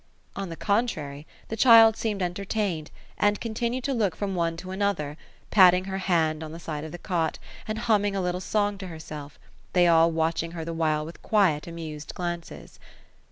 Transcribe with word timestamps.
On 0.35 0.49
the 0.49 0.55
contrary, 0.55 1.27
the 1.49 1.55
child 1.55 1.95
seemed 1.95 2.23
entertained; 2.23 2.89
and 3.19 3.39
continued 3.39 3.83
to 3.83 3.93
look 3.93 4.15
from 4.15 4.33
one 4.33 4.57
to 4.57 4.71
another, 4.71 5.15
patting 5.51 5.83
her 5.85 5.99
hand 5.99 6.41
on 6.41 6.51
the 6.51 6.63
end 6.71 6.83
of 6.87 6.91
the 6.91 6.97
cot, 6.97 7.37
and 7.67 7.77
humming 7.77 8.15
a 8.15 8.21
little 8.21 8.41
song 8.41 8.79
to 8.79 8.87
herself; 8.87 9.37
they 9.73 9.85
all 9.85 10.09
watching 10.09 10.53
her 10.53 10.65
the 10.65 10.73
while 10.73 11.05
with 11.05 11.21
quiet, 11.21 11.67
amused 11.67 12.15
glances. 12.15 12.79